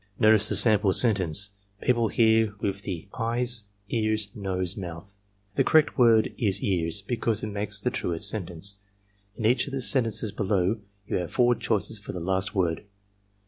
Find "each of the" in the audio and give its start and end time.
9.45-9.81